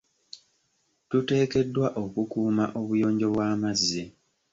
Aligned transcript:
Tuteekeddwa 1.09 1.87
okukuuma 2.03 2.65
obuyonjo 2.79 3.27
bw'amazzi. 3.33 4.03